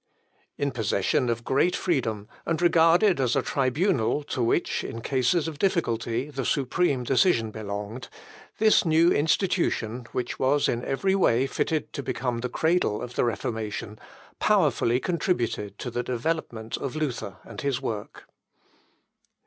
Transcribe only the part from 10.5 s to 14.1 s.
in every way fitted to become the cradle of the Reformation,